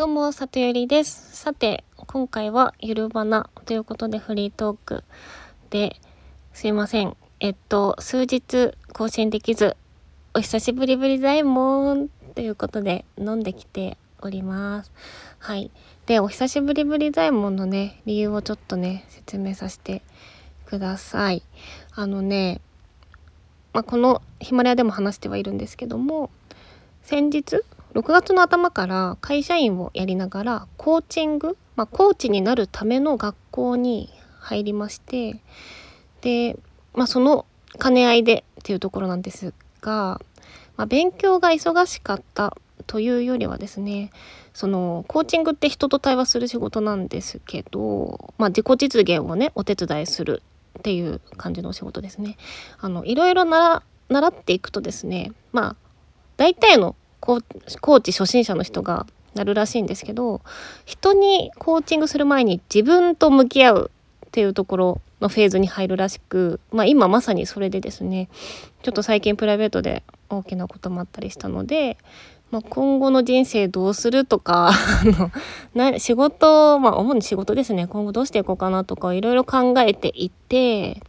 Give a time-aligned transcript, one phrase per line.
[0.00, 1.36] どうも、里よりです。
[1.36, 5.04] さて、今回はゆるばなということでフリートーク
[5.68, 6.00] で、
[6.54, 7.14] すいません。
[7.38, 9.76] えっと、数日更新できず、
[10.32, 14.92] お久しぶりぶりだいもんということで飲んできております。
[15.38, 15.70] はい。
[16.06, 20.00] で、お久しぶりぶりだいもんのね、理由をちょっとね、説明させて
[20.64, 21.42] ください。
[21.94, 22.62] あのね、
[23.74, 26.30] まあ、このヒマラヤでも話してはいるんですけども、
[27.02, 27.60] 先日
[27.94, 35.40] 6月の頭から会社員をやりながらコーチング、まあ、コーチになるための学校に入りまして
[36.20, 36.56] で、
[36.94, 37.46] まあ、その
[37.80, 40.20] 兼ね合いでっていうところなんですが、
[40.76, 44.10] まあ、勉強が忙しかったというよりはですね
[44.54, 50.42] そのコーチングって人と対話する仕事なんですけど、まあ、自己実現をねお手伝いする
[50.78, 52.36] っていう感じのお仕事ですね。
[52.78, 53.82] あのいろいろ習
[54.28, 55.76] っていくとですねまあ
[56.36, 60.40] 大体のコーチ初心者の人がなるらしいんですけど
[60.84, 63.90] 人にコーチングする前に自分と向き合う
[64.26, 68.28] っていうところのフェーズに入るらしく、まあ、今まさにそれでですね
[68.82, 71.98] ちょっと最近プライベートで大きなこともあったりしたので、
[72.50, 74.72] まあ、今後の人生どうするとか
[75.74, 77.86] な仕事まあ主に仕事ですね。
[77.86, 81.02] 今後どうしていこうかなとかいろいろ考えていて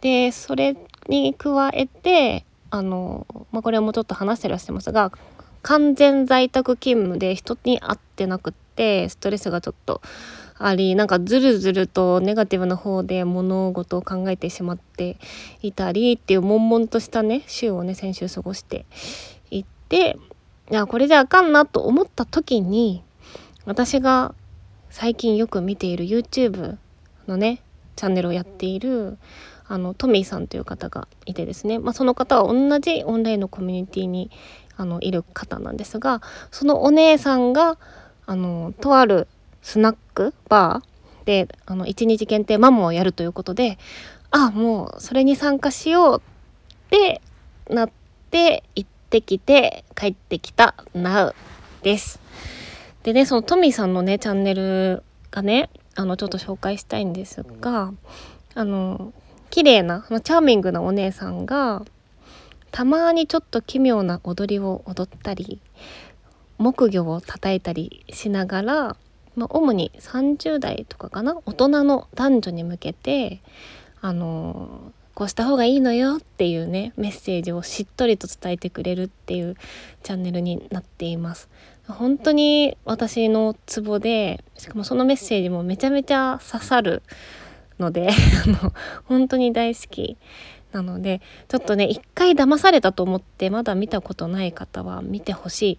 [0.00, 0.76] でそれ
[1.08, 5.12] に加えてあの、まあ、これはもうちょっと話してらっしゃいますが
[5.62, 10.00] 完全在宅勤務で人に会ってなくってストレスがちょっと
[10.58, 15.18] ありなんかずるずるとネガティブな方で物事を考えてしまって
[15.62, 18.84] いたりっていう悶々としたね週をね先週過ごして
[19.50, 20.18] いって
[20.70, 23.04] いやこれじゃあかんなと思った時に
[23.64, 24.34] 私が
[24.90, 26.76] 最近よく見ている YouTube
[27.26, 27.62] のね
[27.94, 29.18] チャンネルをやっている
[29.68, 34.30] あのトミーさんという方がいてですね、まあ、その方は同じオンラインのコミュニティに
[34.76, 37.78] あのいる方なんですがそのお姉さんが
[38.26, 39.28] あのとある
[39.62, 43.78] スナックバーであの1日限定マモをやるということで
[44.30, 47.20] あもうそれに参加しようって
[47.68, 47.90] なっ
[48.30, 51.34] て行ってきて帰ってきた Now
[51.82, 52.20] です。
[53.02, 57.92] でねそのトミーさんのねチャンネルがねあのちょっと紹介したいんですが
[58.54, 59.12] あの
[59.50, 61.84] 綺麗なチャーミングなお姉さんが
[62.70, 65.60] たまにちょっと奇妙な踊りを踊ったり
[66.58, 68.96] 木魚を叩いたりしながら、
[69.36, 73.40] まあ、主に30代とかかな大人の男女に向けて
[74.00, 79.56] あのこうした方がいいのよっていうねメッセージをしっとりと伝えてくれるっていう
[80.02, 81.48] チャンネルになっています。
[81.88, 87.02] 本当に私のツボでしかもそのメッセージもめちゃめちゃ刺さる
[87.78, 88.10] ので
[89.06, 90.16] 本当に大好き
[90.72, 95.78] なのでちょっとね一回騙されたと思ってまだ見たことない方は見てほしい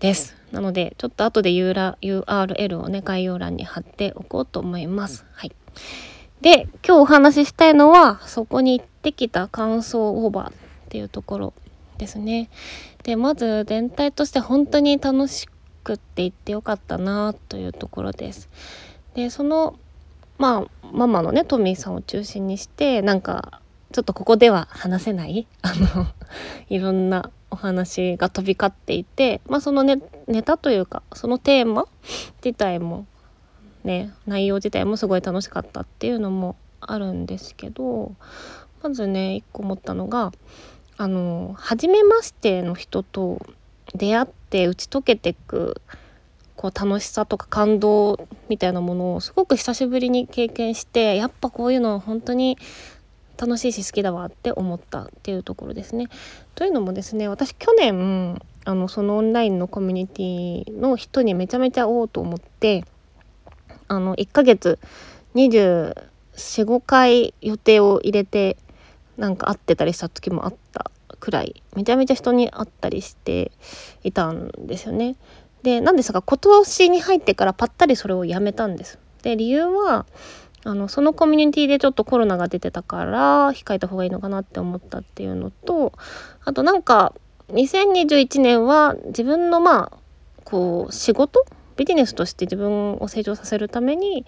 [0.00, 0.36] です。
[0.52, 5.24] なのでちょっと後で URL をね概要欄に貼っておこうと思います。
[5.32, 5.52] はい。
[6.40, 10.52] で今日お話ししたいのはそこに行ってきた感想オーバーっ
[10.88, 11.54] ていうところ
[11.98, 12.50] ですね。
[13.04, 15.48] でまず全体として本当に楽し
[15.82, 18.48] くって行ってよかったなというところです。
[19.14, 19.78] でその
[20.38, 23.60] まあママのねトミーさんを中心にしてなんか
[23.92, 26.06] ちょっとここでは話せないあの
[26.68, 31.86] いろんなお話が飛び交っていてまあそのネネタというかそのテーマ
[32.44, 33.06] 自体も
[33.84, 38.12] ね内容自体もすごい楽しかったっていうのもあるんですけど
[38.82, 40.32] まずね一個思ったのが
[40.98, 43.44] あの初めましての人と
[43.94, 45.80] 出会って打ち解けていく
[46.56, 52.58] こう楽しさとか感動みたいなものをすごく久しぶりに経験してやっぱこういうのは本当に
[53.36, 56.08] 楽しいし好きだわって思ったっていうところですね。
[56.54, 62.84] というのもですね私去年あのそのオンラインのコミュニティの人にめちゃめちゃ会おうと思って
[63.88, 64.78] あの1ヶ月
[65.34, 68.56] 245回予定を入れて
[69.16, 70.90] なんか会ってたりした時もあった
[71.20, 73.52] くらいめちゃめちゃ人に会ったりして
[74.02, 75.16] いたんですよね。
[75.62, 78.98] でなんですが今年に入ってからぱったりそれをやめたんです。
[79.22, 80.06] で理由は
[80.64, 85.92] あのそのコミュニティでちょっとコロナが出てたから控えた方がいいのかなって思ったっていうのと
[86.44, 87.12] あとなんか
[87.50, 89.98] 2021年は自分のまあ
[90.44, 91.44] こう仕事
[91.76, 94.26] ビジネスとして自分を成長させるために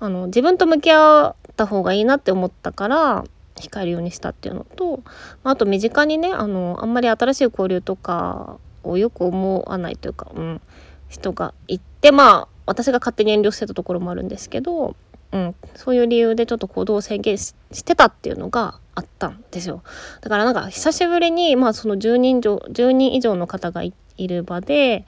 [0.00, 3.24] あの自分と向き合った方がいいなって思ったから
[3.56, 5.02] 控えるようにしたっていうのと
[5.44, 10.60] あと身近にねあのあんまり新しい交流とかをよく思わないというか、うん、
[11.08, 14.96] 人がいてまあ私が勝手に遠慮してたところもあるんですけど、
[15.32, 17.54] うん、そういう理由でちょっと行動を制限し
[17.84, 19.82] てたっていうのがあったんですよ。
[20.20, 25.04] だからなんか久しぶりに、まあ、その10人以上 ,10 人以上の方がいる場で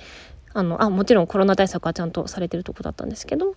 [0.52, 3.54] あのあもちろんコロナ対策はちゃんとされてるとこだったんですけど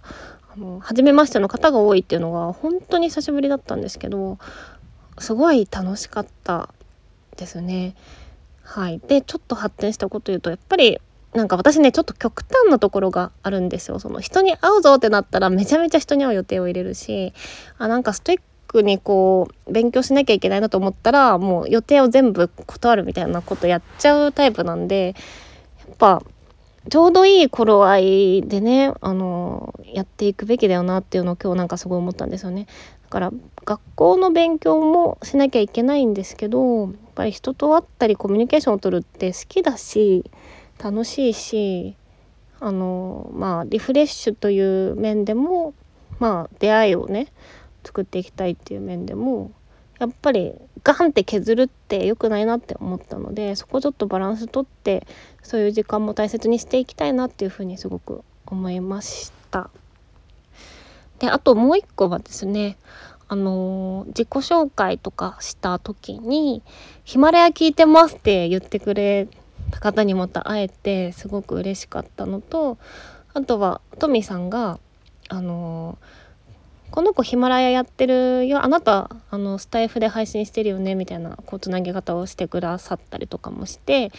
[0.53, 4.37] あの初めましての方が多いっていうのが本当に久しぶりだったんですけど
[5.17, 6.69] すごい楽しかった
[7.37, 7.95] ですね。
[8.71, 10.99] はい、でちょっと発展したこと言うとやっぱり
[11.33, 13.97] なんか私ねちょっと極端なところがあるんですよ。
[13.97, 17.33] その人に会うぞってなったらめちゃめちゃ人に会う予定を入れるし
[17.79, 25.15] あなんかストイックにこう勉強しなきゃいけないなと思ったらもう予定を全部断るみたいなことやっちゃうタイプなんで
[25.87, 26.21] やっぱ
[26.89, 32.67] ちょうどいい頃合いでねあのやっていくべきだよなっていうのを今日なんかすごい思ったんですよね。
[33.03, 33.31] だから
[33.65, 40.23] 学校の勉強もしなきゃいけないんですけどぱり人と会ったりコミュニケーションを取るって好きだし
[40.81, 41.97] 楽しいし
[42.61, 45.73] あのまあリフレッシュという面でも
[46.19, 47.27] まあ出会いをね
[47.83, 49.51] 作っていきたいっていう面でも
[49.99, 55.05] やっぱりガンって削るって良くないなって思ったのでそこちょっとバランスとって
[55.43, 59.69] そういう時間も大切にしていきたいなっていうふうにすごく思いました。
[61.19, 62.77] であともう一個はですね
[63.29, 66.61] あのー、自己紹介とかした時に
[67.05, 69.27] 「ヒマラヤ聞いてます」って言ってくれ
[69.71, 72.77] た方にまた会えてすごく嬉しかったのと
[73.33, 74.79] あとはトミーさんが
[75.29, 76.29] あのー
[76.91, 78.63] この子ヒマラヤやってるよ。
[78.63, 84.11] あなたあのスタイフで配信してるよねみたいなこうつなぎ方をしてくださったりとかもして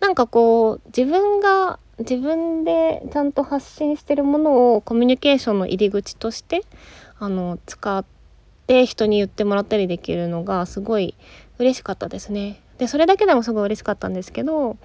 [0.00, 6.62] なんかこう自分が自分でちゃんと発信してるものをコミュニケーションの入り口として
[7.18, 8.17] あの使って
[8.68, 11.14] 人に言ってもらったりできるのがすごい
[11.58, 12.60] 嬉しかったですね。
[12.78, 14.76] でそれだけでもすごい嬉しかったんですけど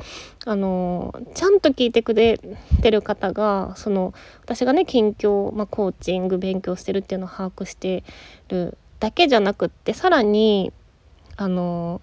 [0.46, 2.40] あのちゃんと聞いてくれ
[2.82, 8.04] てる方がその私がね近況、まあ、コーチング勉強してるっていうのを把握して
[8.48, 10.74] るだけじゃなくってさらに
[11.38, 12.02] あの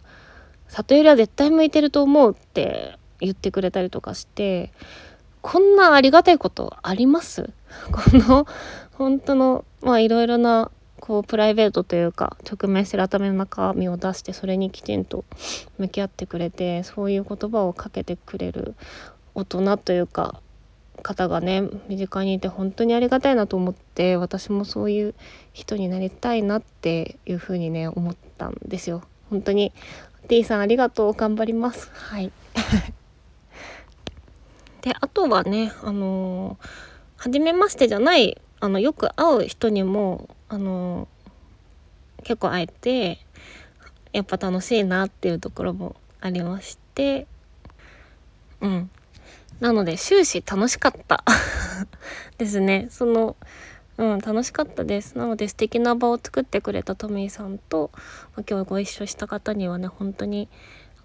[0.69, 4.73] 里よりは絶対向いてると思うって言ってくれたりとかして
[5.43, 7.51] こんなありがたいことあります？
[7.91, 8.47] この
[8.93, 15.25] 本当のまあいろいろなこうプライベートというか直面してる頭の中身を出してそれにきちんと
[15.79, 18.75] 向き合ってくれてそういう言葉をかけてくれる
[19.35, 20.41] 大人というか
[21.01, 25.15] 方がね身近にいて本当にありがたいなと思って私もそういう
[25.53, 29.03] 人になりたいなっていうふうにね思ったんですよ。
[29.31, 29.73] 本当に
[30.29, 31.91] T さんありがとう頑張ります。
[31.93, 32.31] はい
[34.83, 36.67] であとはねあのー、
[37.17, 41.09] 初めましてじゃないあのよく会う人にもあの
[42.23, 43.19] 結構会えて
[44.13, 47.27] やっぱ楽しいなっていうところもありまして
[48.61, 48.91] うん。
[49.61, 51.23] なので終始楽しかった
[52.39, 52.89] ですね。
[52.91, 53.37] その
[53.99, 55.19] うん楽しかったです。
[55.19, 57.91] なので素敵な場を作ってくれたトミーさんと、
[58.49, 60.49] 今日ご一緒した方にはね本当に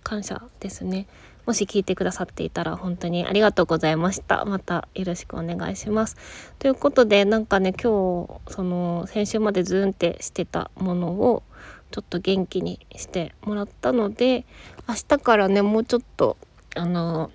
[0.04, 1.08] 感謝ですね。
[1.46, 4.46] もし聞いてくださっていたら本当にありがとうございました。
[4.46, 6.18] またよろしくお願いします。
[6.60, 11.44] ということでなんかね今日その先週までズーンってしてたものを
[11.92, 14.46] ちょっと元気にしてもらったので
[14.88, 16.38] 明日からねもうちょっと
[16.76, 17.32] あの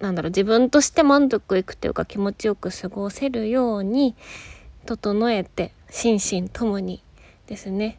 [0.00, 4.14] なんだろう自分として満足いくというか気持ちよく過ごせるように
[4.86, 7.02] 整えて心身ともに
[7.46, 7.98] ですね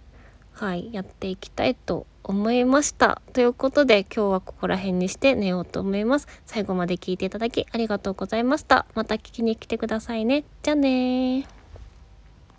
[0.54, 3.24] はいやっていきたいと思いました。
[3.34, 6.28] ということで今日はここら辺にして寝ようと思います。
[6.46, 8.86] 最後まで聞いていただきありがとうございました。
[8.94, 10.44] また聞きに来てくださいね。
[10.62, 11.58] じゃあね